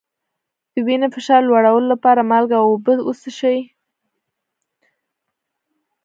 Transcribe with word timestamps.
د 0.73 0.75
وینې 0.85 1.07
فشار 1.15 1.41
لوړولو 1.49 1.87
لپاره 1.93 2.27
مالګه 2.31 2.57
او 2.61 2.67
اوبه 2.71 2.93
وڅښئ 3.07 3.59